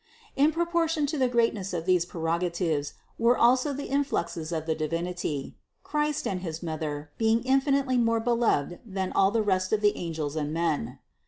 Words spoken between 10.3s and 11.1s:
and men.